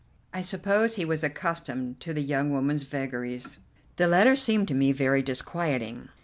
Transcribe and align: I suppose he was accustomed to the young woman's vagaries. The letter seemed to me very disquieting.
I 0.33 0.41
suppose 0.41 0.95
he 0.95 1.05
was 1.05 1.23
accustomed 1.23 1.99
to 1.99 2.11
the 2.11 2.23
young 2.23 2.49
woman's 2.49 2.81
vagaries. 2.81 3.59
The 3.97 4.07
letter 4.07 4.35
seemed 4.35 4.67
to 4.69 4.73
me 4.73 4.91
very 4.91 5.21
disquieting. 5.21 6.09